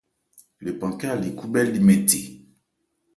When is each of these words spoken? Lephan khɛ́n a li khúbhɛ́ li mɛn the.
Lephan 0.63 0.93
khɛ́n 0.99 1.11
a 1.13 1.21
li 1.21 1.29
khúbhɛ́ 1.37 1.63
li 1.71 1.79
mɛn 1.87 1.99
the. 2.09 2.19